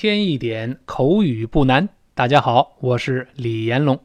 [0.00, 1.90] 添一点口语不难。
[2.14, 4.00] 大家好，我是李延龙。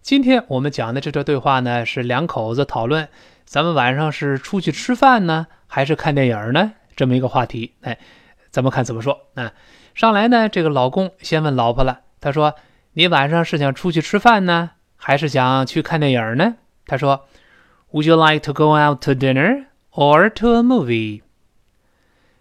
[0.00, 3.06] 今天我们讲的这段对话呢，是两口子讨论
[3.44, 6.72] 咱们晚上是出去吃饭呢，还是看电影呢？
[6.96, 7.74] 这么一个话题。
[7.82, 7.98] 哎，
[8.48, 9.26] 咱们看怎么说。
[9.34, 9.52] 那
[9.94, 12.54] 上来呢，这个老公先问老婆了，他说
[12.94, 16.56] ：“你晚上是想出去吃饭呢，还是想去看电影呢？”
[16.88, 17.26] 他说
[17.92, 21.20] ：“Would you like to go out to dinner or to a movie？”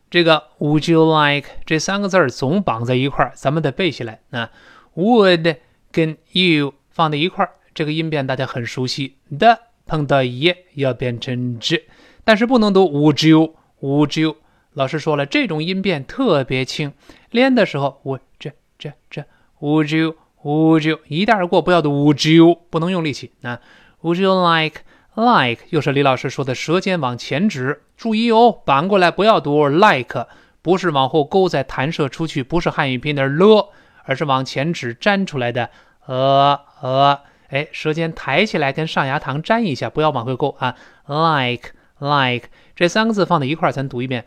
[0.10, 4.22] 这个 Would you like 这三个字儿总绑在一块儿，咱们得背下来。
[4.30, 4.50] 那
[4.96, 5.58] Would
[5.92, 9.18] 跟 you 放在一块儿，这个音变大家很熟悉。
[9.38, 11.86] 的碰到也要变成 z，
[12.24, 14.38] 但是不能读 Would you，Would you。
[14.74, 16.94] 老师说了，这种音变特别轻，
[17.32, 19.26] 连的时候 Would 这这这
[19.60, 23.32] Would you，Would you 一带而过，不要读 Would you，不能用力气。
[23.42, 23.60] 那
[24.02, 24.82] Would you like
[25.18, 27.82] like 又是李老师说的舌尖往前指。
[27.98, 30.28] 注意哦，反过来不要读 like，
[30.62, 33.70] 不是往后勾再弹射出去，不是汉语拼音的了，
[34.04, 35.72] 而是往前指粘出来的
[36.06, 40.76] 呃呃，哎，舌尖抬起来跟上牙膛粘一下，不要往回勾啊。
[41.08, 44.26] like like 这三个字放在一块儿，咱读一遍。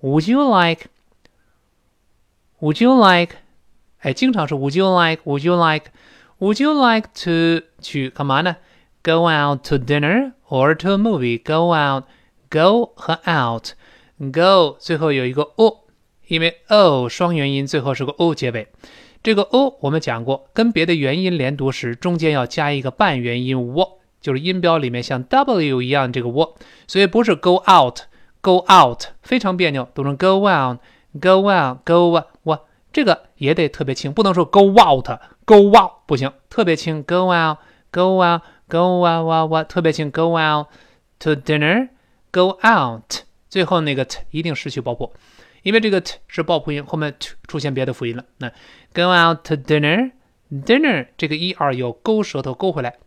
[0.00, 0.40] Would you
[2.60, 3.36] like？Would you like？
[4.00, 8.56] 哎，经常是 Would you like？Would you like？Would you like to 去干嘛呢
[9.02, 11.42] ？Go out to dinner or to a movie?
[11.42, 12.04] Go out。
[12.52, 15.84] Go 和 out，Go 最后有一个 o，
[16.26, 18.66] 因为 o 双元音，最后是个 o 结尾。
[19.22, 26.56] 这个 o 我们讲过，跟别的元音连读时，中间要加一个半元音 w，就是音标里面像 w 一样这个 w，
[26.88, 32.60] 所以不是 go out，go out 非常别扭，读成 go out，go out，go out，
[32.92, 37.58] 这个也得特别轻，不能说 go out，go out 不行，特别轻，go out
[37.92, 40.68] Go out, go out，特别轻，go out
[41.18, 41.88] to dinner。
[42.32, 45.12] Go out，最后那个 t 一定失去爆破，
[45.62, 48.24] 因为这个 t 是爆破音，后面 t 出现别的辅音了。
[48.38, 48.48] 那
[48.94, 52.98] Go out to dinner，dinner 这个 e r 有勾舌头勾回来。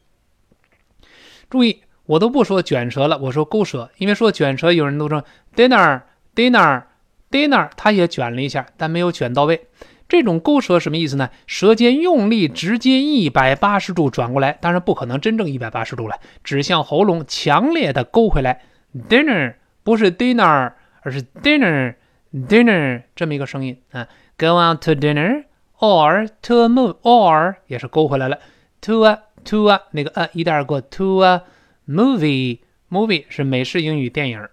[1.50, 5.23] 注意，我都不说卷舌了，我说勾舌，因为说卷舌有人都说
[5.55, 9.67] dinner，dinner，dinner，它也卷了一下，但没有卷到位。
[10.13, 11.31] 这种勾舌什么意思呢？
[11.47, 18.62] 舌尖用力直接一百八十度转过来，当然不可能真正一百八十度了，指向喉咙，强烈的勾回来。
[19.09, 24.07] Dinner 不是 dinner，而是 dinner，dinner 这么一个声音啊。
[24.38, 25.46] Go on to dinner
[25.79, 28.38] or to a movie，or 也是勾回来了。
[28.81, 30.80] To a to a 那个 a 一带而过。
[30.80, 31.41] To a
[31.88, 34.47] movie，movie 是美式英语电影，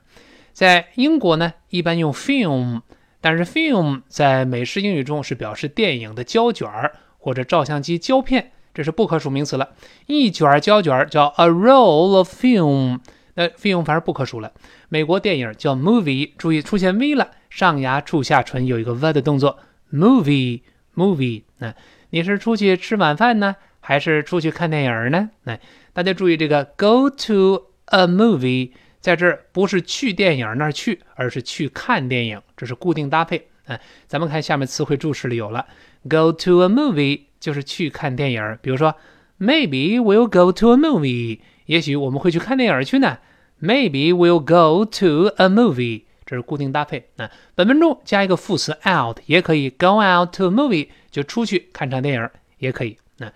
[0.55, 2.81] 在英国呢一般用 film，
[3.21, 9.71] 但是 film 在美式英语中是表示电影的胶卷儿或者照相机胶片，这是不可数名词了。
[10.07, 13.01] 一卷胶卷叫 a roll of film。
[13.35, 14.53] 那 film 反而不可数了。
[14.89, 19.59] 美国电影叫 movie，注意出现 v 了，上牙触下唇有一个 v 的动作。
[19.93, 21.43] movie，movie。
[21.59, 21.75] 那
[22.11, 25.31] 你是出去吃晚饭呢，还是出去看电影呢？
[25.45, 25.61] 哎，
[25.93, 33.49] 大家注意这个 go to a movie，在这儿不是去电影那儿去，而是去看电影，这是固定搭配。
[33.65, 35.67] 哎，咱们看下面词汇注释里有了
[36.09, 38.59] ，go to a movie 就是去看电影。
[38.61, 38.95] 比如说
[39.39, 41.41] ，maybe we'll go to a movie。
[41.67, 43.19] 也许我们会去看电影去呢。
[43.63, 46.03] Maybe we'll go to a movie。
[46.27, 47.09] 这是固定搭配。
[47.17, 52.29] 那本文中加一个副词 out 也可以，go out to a movie 就出去看场电影
[52.59, 52.97] 也可以。
[53.19, 53.33] 那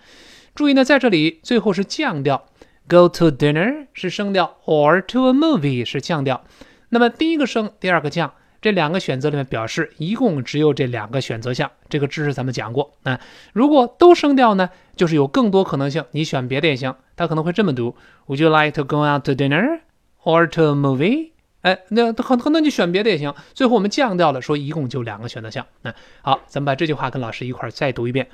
[0.53, 2.47] 注意呢，在这里最后是降调
[2.87, 6.43] ，go to dinner 是升调，or to a movie 是降调。
[6.89, 8.33] 那么第一个升，第二个降。
[8.61, 12.93] 这两个选择里面表示一共只有这两个选择项，这个知识咱们讲过。
[13.03, 13.19] 那
[13.53, 16.95] 如果都升调呢，就是有更多可能性，你选别的也行。
[17.15, 17.95] 他可能会这么读
[18.25, 19.81] ：Would you like to go out to dinner
[20.23, 21.33] or to a movie？
[21.61, 23.35] 哎，那可可能你选别的也行。
[23.53, 25.67] 最后我们降调了，说一共就两个选择项。
[25.83, 25.93] 那
[26.23, 28.27] 好，咱们把这句话跟老师一块儿再读一遍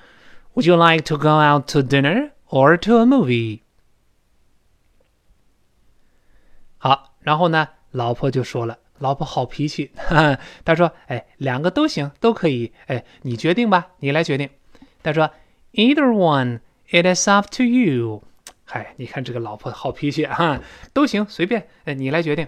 [0.54, 3.60] ：Would you like to go out to dinner or to a movie？
[6.78, 8.78] 好，然后呢，老婆就说了。
[9.00, 9.90] 老婆好脾气，
[10.64, 12.72] 他说：“哎，两个都行，都可以。
[12.86, 14.48] 哎，你决定吧，你来决定。”
[15.02, 15.28] 他说
[15.74, 16.60] ：“Either one,
[16.92, 18.24] it is up to you。”
[18.64, 20.62] 嗨，你看这个老婆好脾气哈，
[20.94, 22.48] 都行，随便，哎，你来决定。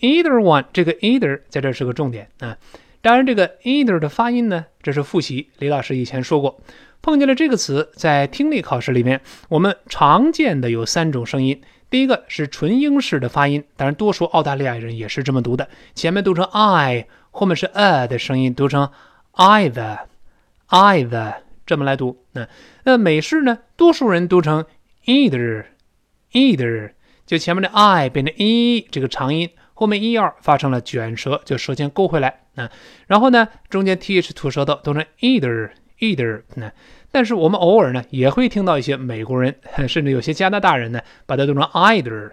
[0.00, 2.58] Either one，这个 either 在这是个重点啊。
[3.02, 5.50] 当然，这个 either 的发音呢，这是复习。
[5.58, 6.60] 李老师以前说过，
[7.02, 11.60] 碰见了这个词，在听力考试里面，我们常见的有三种声音。
[11.90, 18.88] 第一个是纯英式的发音，当然多数澳大利亚人也是这么读的，前面读成 i，后面是 a 的声音，读成
[19.34, 21.34] either，either
[21.66, 22.24] 这么来读。
[22.32, 22.48] 那
[22.84, 24.64] 那美式呢，多数人读成
[25.06, 26.92] either，either，
[27.26, 32.70] 就前面的 i 变成 e 这个长音，后面 er 发生了卷舌，就舌尖勾回来啊。
[33.06, 36.72] 然后呢，中间 th 吐舌头读成 either either 那。
[37.10, 39.54] 但是我们偶尔呢也会听到一些美国人，
[39.86, 42.30] 甚至有些加拿大人呢，把它读成 either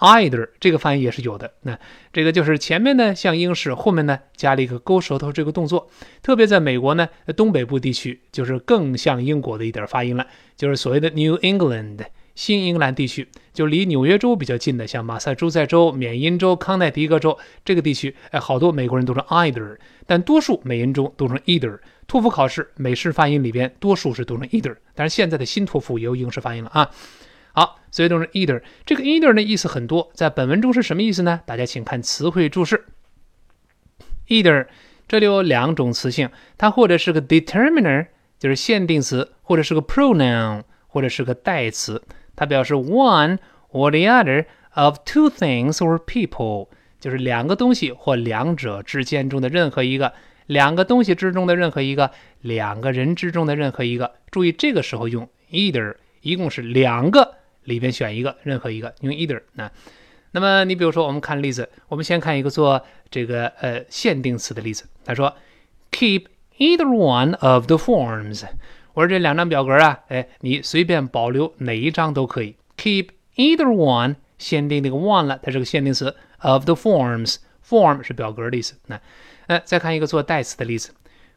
[0.00, 1.50] either，这个发音也是有的。
[1.62, 1.78] 那
[2.12, 5.88] 这个就是前面呢像英式，后面呢加了一个勾舌头这个动作。
[6.22, 10.26] 特别在美国呢东北部地区，就是更像英国的一点发音了，
[10.56, 12.00] 就是所谓的 New England。
[12.38, 19.76] 新英格兰地区就离纽约州比较近的，像马萨诸塞州、缅因州、康奈狄格州这个地区，哎，好多美国人都是 either，
[20.06, 21.80] 但多数美音中都成 either。
[22.06, 26.88] 托福考试美式发音里边，多数是读成 either，但是现在的新托福也有英式发音了啊。
[27.52, 28.62] 好，所以都是 either。
[28.86, 31.40] 这个 either 呢意思很多，在本文中是什么意思呢？
[31.44, 32.84] 大家请看词汇注释。
[34.28, 34.68] either
[35.08, 38.06] 这里有两种词性，它或者是个 determiner，
[38.38, 42.00] 就是限定词，或者是个 pronoun，或者是个代词。
[42.38, 43.38] 它表示 one
[43.72, 44.44] or the other
[44.74, 46.68] of two things or people，
[47.00, 50.12] 就是两个东西或两者之间中的任何一个，
[50.46, 52.12] 两个东西之中的任何一个，
[52.42, 54.14] 两个人之中的任何一个。
[54.30, 59.42] 注意这个时候用 either，一共是两个里边选一个，任何一个用 either。
[59.54, 59.68] 那
[60.30, 62.80] 那么你比如说我们看例子，我们先看一个做
[63.10, 64.84] 这个呃限定词的例子。
[65.04, 65.34] 他说
[65.90, 66.26] keep
[66.58, 68.44] either one of the forms。
[68.98, 72.56] 我说这两张表格啊，哎，你随便保留哪一张都可以。
[72.76, 76.16] Keep either one，限定那个 one 了，它是个限定词。
[76.40, 78.74] Of the forms，form 是表格的意思。
[78.86, 79.00] 那，
[79.46, 80.90] 呃，再看一个做代词的例子。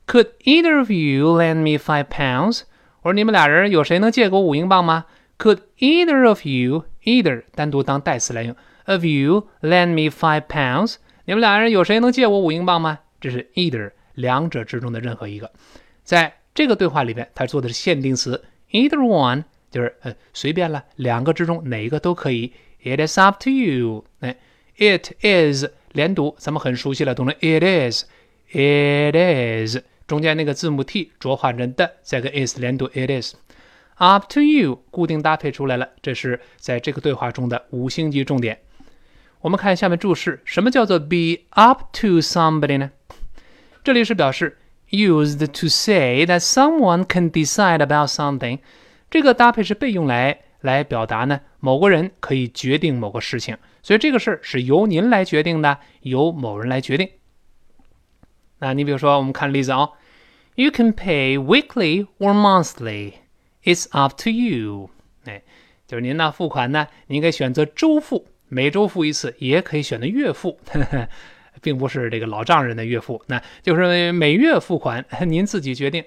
[0.07, 2.63] Could either of you lend me five pounds？
[3.03, 5.05] 我说你们俩人有谁能借给我五英镑吗
[5.37, 8.55] ？Could either of you，either 单独当代词来用。
[8.85, 10.95] Of you lend me five pounds？
[11.25, 12.97] 你们俩人有谁能借我五英镑吗？
[13.19, 15.51] 这是 either 两者之中的任何一个，
[16.03, 16.33] 在。
[16.53, 22.51] 这个对话里边，他做的是限定词，either one，就是呃随便了，两个之中哪一个都可以。
[22.83, 24.03] It is up to you。
[24.19, 24.35] 哎
[24.77, 29.77] ，it is 连读，咱们很熟悉了，读成 it is，it is，
[30.07, 33.35] 中间那个字母 t 浊化成的，再跟 is 连读，it is。
[33.95, 38.59] Up to you，固定搭配出来了，这是在这个对话中的五星级重点。
[39.39, 42.91] 我们看下面注释，什么叫做 be up to somebody 呢？
[43.83, 44.57] 这里是表示。
[44.91, 48.59] Used to say that someone can decide about something，
[49.09, 57.09] 这个搭配是被用来来表达呢，某个人可以决定某个事情，所以这个事儿是由您来决定的，由某人来决定。
[58.59, 59.89] 那你比如说，我们看例子啊
[60.55, 63.13] ，You can pay weekly or monthly.
[63.63, 64.91] It's up to you。
[65.25, 65.41] 哎，
[65.87, 70.59] 就是您呢付款呢，您可以选择周付，每周付一次，也可以选择月付。
[71.61, 76.03] 并不是这个老丈人的岳父，那就是每月付款， 您自己决定。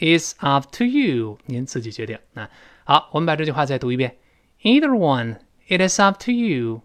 [0.00, 2.18] It's up to you，您自己决定。
[2.32, 2.48] 那
[2.84, 4.16] 好，我们把这句话再读一遍。
[4.62, 6.82] Either one，it is up to you。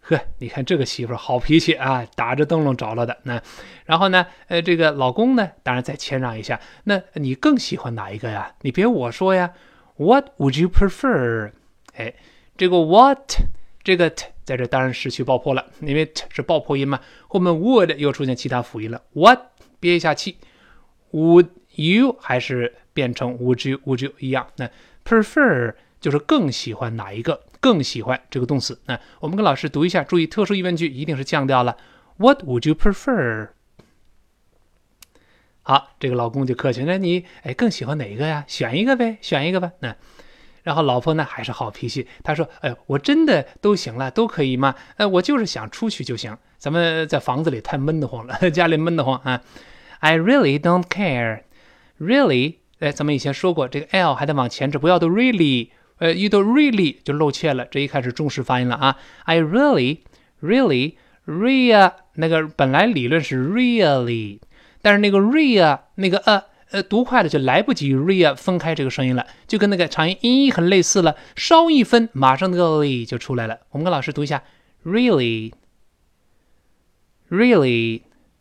[0.00, 3.18] 呵，你看这个媳妇好脾气啊，打着灯笼找了的。
[3.22, 3.42] 那
[3.86, 6.60] 然后呢，呃，这个老公呢，当然再谦让一下。
[6.84, 8.54] 那你更喜欢哪一个呀？
[8.60, 9.54] 你别我说呀。
[9.96, 11.52] What would you prefer？
[11.94, 12.14] 哎，
[12.56, 13.36] 这个 what。
[13.84, 14.10] 这个
[14.44, 17.00] 在这当然失去爆破了，因为 t 是爆破音嘛。
[17.26, 19.02] 后面 would 又出现其他辅音了。
[19.14, 19.40] What
[19.80, 20.36] 憋一下气
[21.12, 24.46] ，Would you 还是变成 Would you？Would you 一样？
[24.56, 24.70] 那
[25.04, 27.44] prefer 就是更喜欢哪一个？
[27.60, 28.78] 更喜欢这个动词。
[28.84, 31.76] 那我们跟老师读一下，注意特殊疑问句一定是降调了。
[32.18, 33.48] What would you prefer？
[35.62, 38.44] 好，这个老公就客气，那你哎更喜欢哪一个呀？
[38.46, 39.72] 选一个呗，选一个吧。
[39.80, 39.96] 那。
[40.64, 44.74] 然后老婆呢还是好脾气，她说：“哎，我真的都行了，都可以吗？
[44.96, 46.36] 呃，我就是想出去就行。
[46.58, 49.42] 咱们在房子里太闷得慌了， 家里闷得慌啊。
[50.00, 51.42] I really don't care.
[52.00, 55.68] Really，哎，咱们以前说过，这个 l 还得往前置，不要读 really，
[55.98, 57.66] 呃，一读 really 就露怯了。
[57.66, 58.96] 这一开始中式发音了啊。
[59.24, 64.40] I really，really，real，那个本来理论是 really，
[64.80, 66.44] 但是那个 real 那个呃。
[66.70, 73.60] 呃，读快了就来不及 ria 分开这个声音了，就跟那个长音 e 很类似了，稍一分，马上那个 li 就出来了。
[73.70, 74.42] 我们跟老师读一下
[74.84, 75.52] ，really，really，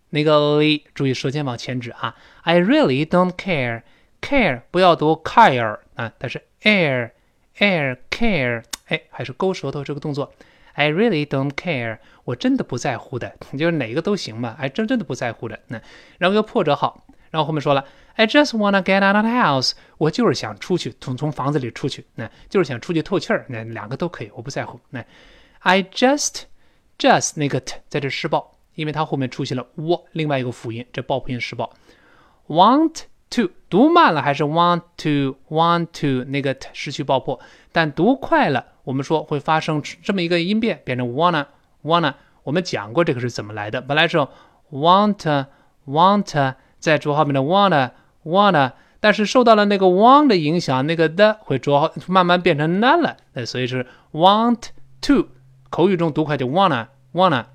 [0.10, 2.16] 那个 li，注意舌尖往前指啊。
[2.42, 10.34] I really don't care，care 不要读 care 啊，它是 air，air care，哎，还是勾舌头这个动作。
[10.74, 15.60] I really don't care，我真的不在乎的，就是哪个都行嘛，哎，真真的不在乎的。
[15.68, 15.80] 那
[16.18, 17.03] 然后又破折号。
[17.34, 24.80] 然后后面说了，I just wanna get out of the house，我就是想出去，从从房子里出去，那就是想出去透气儿，那两个都可以，我不在乎。
[24.92, 25.04] 那
[25.62, 26.44] I just
[27.00, 31.74] just 那个 t 在这施暴，因为它后面出现了 w 另外一个辅音，这爆破音施暴。
[32.46, 37.40] Want to 读慢了还是 want to want to 那个 t 失去爆破，
[37.72, 41.48] 但读快了，我们说会发生这么一个音变，变成 wanna
[41.84, 42.14] wanna。
[42.44, 44.20] 我们讲过这个是怎么来的，本来是
[44.70, 45.48] want
[45.88, 47.92] want 在浊号变成 wanna
[48.26, 54.64] wanna，但是受到了那个 want 的影响，那个的会浊号慢慢变成 na 了，那所以是 want
[55.00, 55.30] to。
[55.70, 57.46] 口语中读快就 wanna wanna。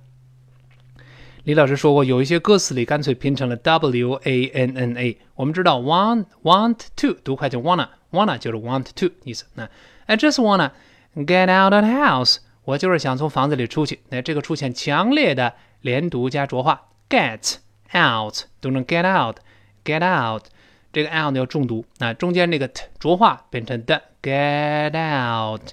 [1.45, 5.19] 李老师说过，有一些歌词里干脆拼成了 w a n n a。
[5.35, 9.45] 我们知道 want want to 读快就 wanna wanna 就是 want to 意思。
[9.55, 9.69] 那
[10.07, 10.71] I just wanna
[11.15, 14.01] get out of the house，我就是想从房子里出去。
[14.09, 17.57] 那这个出现强烈的连读加浊化，get
[17.95, 19.37] out 读成 get out
[19.85, 20.45] get out，
[20.93, 21.85] 这个 out 要重读。
[21.99, 25.71] 那中间那个 t 浊化变成的 get out，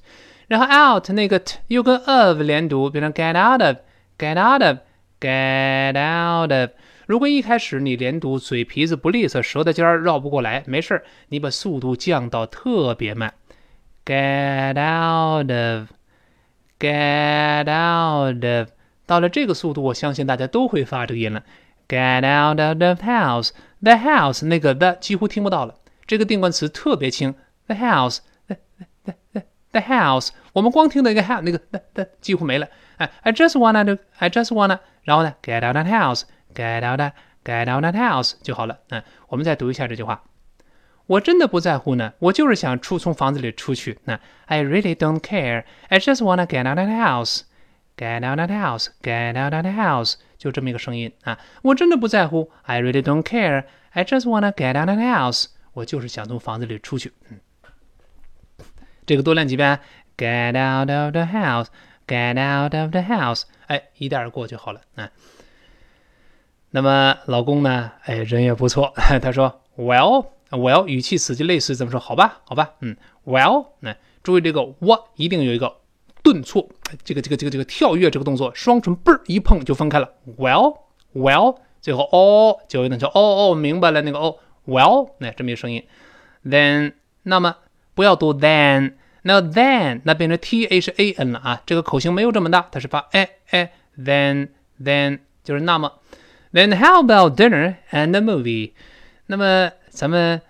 [0.48, 3.78] 然后 out 那个 t 又跟 of 连读，变成 get out of
[4.18, 4.78] get out of。
[5.18, 6.72] Get out of！
[7.08, 13.34] 如果一开始你连读，嘴皮子不利索，舌头尖儿绕不过来，没事儿，你把速度降到特别慢。
[14.06, 15.50] Get out
[16.80, 18.68] of！Get out of！
[19.06, 21.44] 到了这个速度，我相信大家都会发这个音了。
[21.89, 25.75] Get out of the house！The house 那个 the 几乎听不到了，
[26.07, 27.35] 这个定冠词特别轻。
[27.67, 28.57] The house！The
[29.05, 30.31] the the the house！
[30.53, 32.69] 我们光听到一个 house，那个 the the 几乎没了。
[32.99, 34.79] 哎，I just wanna，I just wanna。
[35.03, 38.79] 然后呢，get out that house，get out that，get out that house 就好了。
[38.91, 40.23] 嗯，我们再读一下这句话。
[41.07, 43.99] 我真的不在乎呢，我就是想出从房子里出去。
[44.05, 49.75] 那 I really don't care，I just wanna get out that house，get out that house，get out that
[49.75, 50.15] house，
[50.46, 51.40] 就这么一个声音啊。
[51.64, 57.14] 我真的不在乎，I really don't care，I just wanna get out of the house，我就是想从房子里出去。
[57.32, 57.40] 嗯，
[59.08, 59.80] 这个多练几遍
[60.16, 63.46] ，get out of the house，get out of the house。
[63.66, 65.10] 哎，一带而过就好了啊。
[66.70, 67.94] 那么老公呢？
[68.04, 68.94] 哎，人也不错。
[69.20, 72.00] 他说：“Well，Well，语气词就类似怎么说？
[72.00, 75.78] 好吧，好吧，嗯，Well，那注意这个 what 一定有一个
[76.26, 76.68] 顿挫，
[77.04, 80.10] 这个这个这个这个跳跃这个动作，双唇嘣儿一碰就分开了。
[80.38, 85.86] Well，Well，最后哦，就有点叫哦哦，明白了那个哦，Well，那这么一个声音。
[86.44, 87.58] Then，那么
[87.94, 88.94] 不要读 Then。
[89.28, 95.94] 那 then 那变成 t h a n 了啊，这个口型没有这么大，它是发哎哎 then then 就是那么
[96.54, 98.74] then how about dinner and a movie？
[99.26, 100.44] 那么咱们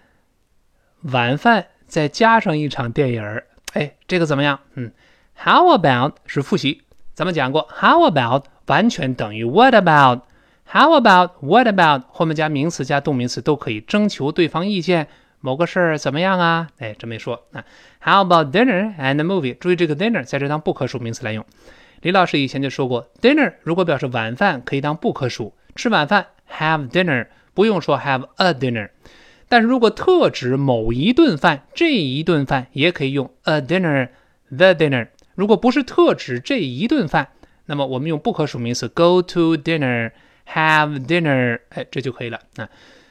[1.04, 4.60] 晚饭再加上一场电影儿，哎，这个怎么样？
[4.74, 4.92] 嗯
[5.38, 15.08] ，how about 是复习，咱们讲过 how about 完全等于 what about？how about what about 后面加名词加动名词都可以征求对方意见。
[15.40, 16.70] 某个事儿怎么样啊？
[16.80, 17.64] 哎，这么一说啊
[18.02, 19.56] ，How about dinner and movie？
[19.56, 21.46] 注意这个 dinner 在这当不可数名词来用。
[22.02, 28.90] 李老师以前就说过，dinner 如果表示晚饭，可以当不可数，吃晚饭 have dinner，不用说 have a dinner。
[29.48, 35.10] 但是如果特指某一顿饭，这一顿饭也可以用 a dinner，the dinner。
[35.35, 37.29] 如果不是特指这一顿饭，
[37.67, 42.69] 那么我们用不可数名词 go to dinner，have dinner，哎，这就可以了啊。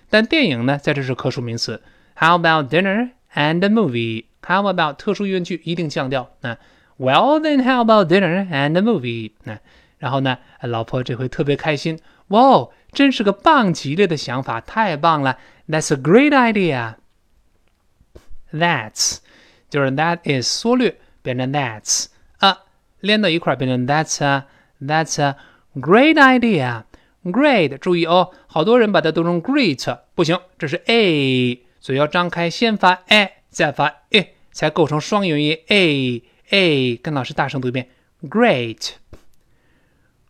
[0.09, 1.81] 但电影呢，在这是可数名词。
[2.15, 4.25] How about dinner and a movie?
[4.41, 6.57] How about 特殊疑问句一定降调啊？
[6.97, 9.31] Well then, how about dinner and a movie?
[9.43, 9.59] 那
[9.99, 11.99] 然后呢，老婆这回特别开心，
[12.29, 15.37] 哇，真是个棒极了的想法，太棒了！
[15.67, 16.95] That's a great idea.
[18.51, 19.17] That's
[19.69, 22.09] 就是 that is 缩略变成 that's 啊，
[23.03, 24.45] 连到一块变成 that's a
[24.81, 25.35] that's a
[25.75, 26.83] great idea.
[27.23, 31.61] Great，注意哦，好多人把它读成 great，不行，这是 a。
[31.79, 36.95] 嘴要张开，先发 a，再发 e，才构成双元音 a a。
[36.97, 37.89] 跟老师大声读一遍，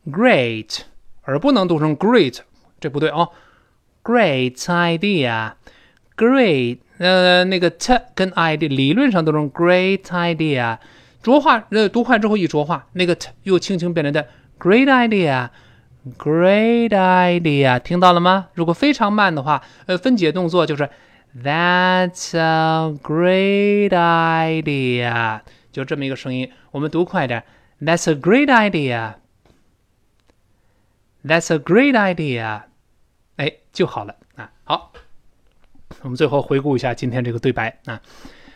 [0.07, 0.79] great，great，
[1.21, 2.39] 而不能读成 great，
[2.79, 3.29] 这不对哦。
[4.03, 5.57] Great idea，great，
[6.97, 10.79] 呃，那个 t 跟 i d 理论上都成 great idea，
[11.24, 14.28] 浊化，呃，读快之后一浊化，那个 t 又轻轻变成的
[14.60, 18.48] great idea，great idea，听到了吗？
[18.52, 20.88] 如果非常慢的话，呃，分解动作就是。
[21.36, 25.40] That's a great idea，
[25.72, 27.42] 就这么一个声音，我们读快点。
[27.80, 29.14] That's a great idea.
[31.24, 32.62] That's a great idea.
[33.34, 34.52] 哎，就好了啊。
[34.62, 34.92] 好，
[36.02, 38.00] 我们最后回顾一下今天这个对白啊。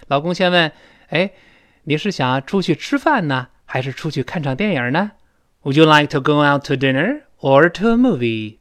[0.07, 0.71] 老公先问：
[1.09, 1.33] 哎，
[1.89, 5.13] 你是想出去吃饭呢，还是出去看场电影呢
[5.63, 8.59] ？Would you like to go out to dinner or to a movie？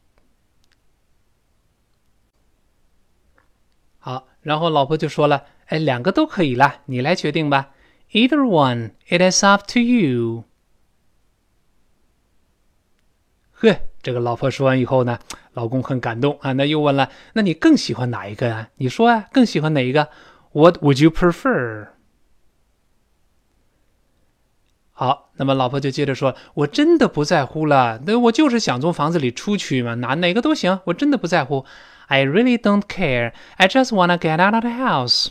[3.98, 7.74] 好，然后老婆就说了：“哎，两个都可以啦，你来决定吧。
[8.12, 10.44] Either one, it is up to you。”
[13.60, 15.18] 呵，这个老婆说完以后呢，
[15.52, 18.70] 老公很感动啊，那又问了：“那你更喜欢哪一个啊？
[18.76, 20.08] 你说啊，更喜欢哪一个
[20.52, 21.88] ？”What would you prefer？
[25.38, 31.64] 那么老婆就接着说，我真的不在乎了，那我就是想从房子里出去嘛，哪哪个都行，我真的不在乎。
[32.08, 33.32] I really don't care.
[33.56, 35.28] I just wanna get out of the house.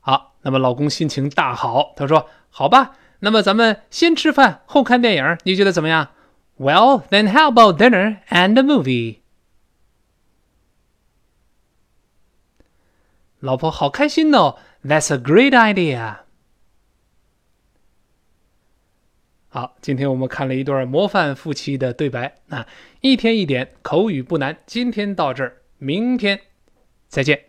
[0.00, 6.08] 好，那么老公心情大好，他说：“好吧，那么咱们先吃饭后看电影，你觉得怎么样
[6.58, 9.18] ？”Well, then how about dinner and a movie？
[13.40, 16.18] 老婆好开心哦，That's a great idea。
[19.48, 22.66] 好，今天我们看了一段模范夫妻的对白啊，
[23.00, 24.58] 一天一点口语不难。
[24.66, 26.38] 今天到这儿，明天
[27.08, 27.45] 再见。